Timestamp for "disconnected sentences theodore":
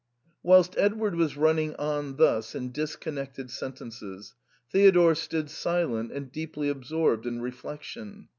2.71-5.13